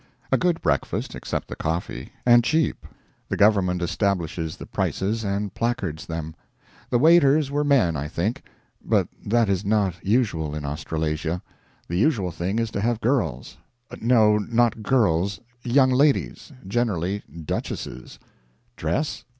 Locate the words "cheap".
2.43-2.87